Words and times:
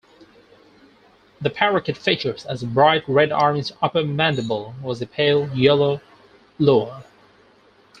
The 1.41 1.51
parakeet 1.51 1.95
features 1.95 2.43
a 2.49 2.65
bright 2.65 3.03
red-orange 3.07 3.71
upper 3.83 4.03
mandible 4.03 4.73
with 4.81 4.99
a 5.03 5.05
pale 5.05 5.47
yellow 5.55 6.01
lower. 6.57 7.03